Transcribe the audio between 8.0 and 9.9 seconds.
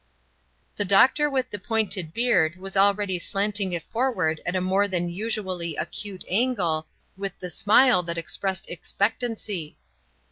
that expressed expectancy.